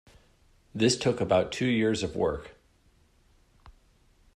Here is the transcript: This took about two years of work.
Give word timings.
This 0.73 0.97
took 0.97 1.21
about 1.21 1.51
two 1.51 1.67
years 1.67 2.01
of 2.01 2.15
work. 2.15 2.55